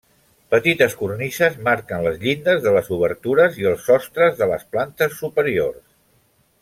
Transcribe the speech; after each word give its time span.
Petites 0.53 0.93
cornises 1.01 1.59
marquen 1.67 2.01
les 2.07 2.17
llindes 2.23 2.63
de 2.63 2.73
les 2.77 2.89
obertures 2.97 3.61
i 3.65 3.69
els 3.73 3.85
sostres 3.91 4.41
de 4.41 4.49
les 4.55 4.65
plantes 4.73 5.15
superiors. 5.21 5.85